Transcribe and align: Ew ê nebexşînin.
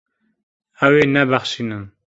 Ew 0.85 0.93
ê 1.01 1.05
nebexşînin. 1.13 1.83